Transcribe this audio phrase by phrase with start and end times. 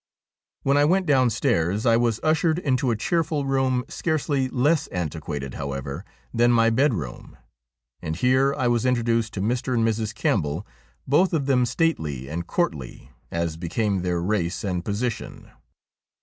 [0.63, 6.05] When I went downstairs I was ushered into a cheerful room, scarcely less antiquated, however,
[6.33, 7.37] than my bedroom,
[8.01, 9.75] and here I was introduced to Mr.
[9.75, 10.15] and Mrs.
[10.15, 10.65] Campbell,
[11.07, 15.51] both of them stately and courtly, as became their race and posi tion.